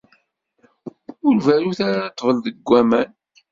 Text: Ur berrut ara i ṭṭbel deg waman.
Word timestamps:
Ur 1.25 1.35
berrut 1.45 1.79
ara 1.87 1.99
i 2.09 2.13
ṭṭbel 2.13 2.37
deg 2.45 2.57
waman. 2.69 3.09